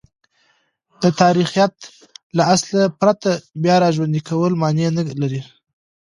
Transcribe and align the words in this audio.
د 1.01 1.03
تاریخیت 1.21 1.73
له 2.37 2.43
اصله 2.55 2.83
پرته 2.99 3.29
بیاراژوندی 3.63 4.21
کول 4.29 4.51
مانع 4.61 4.89
نه 4.97 5.03
لري. 5.21 5.41